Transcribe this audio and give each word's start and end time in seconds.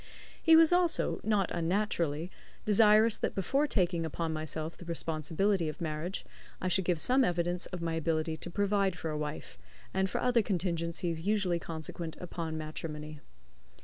He 0.41 0.55
was 0.55 0.73
also, 0.73 1.21
not 1.23 1.51
unnaturally, 1.51 2.31
desirous 2.65 3.19
that 3.19 3.35
before 3.35 3.67
taking 3.67 4.03
upon 4.03 4.33
myself 4.33 4.75
the 4.75 4.85
responsibility 4.85 5.69
of 5.69 5.79
marriage 5.79 6.25
I 6.59 6.69
should 6.69 6.85
give 6.85 6.99
some 6.99 7.23
evidence 7.23 7.67
of 7.67 7.83
my 7.83 7.93
ability 7.93 8.35
to 8.37 8.49
provide 8.49 8.95
for 8.97 9.11
a 9.11 9.17
wife, 9.19 9.59
and 9.93 10.09
for 10.09 10.19
other 10.19 10.41
contingencies 10.41 11.21
usually 11.21 11.59
consequent 11.59 12.17
upon 12.19 12.57
matrimony. 12.57 13.19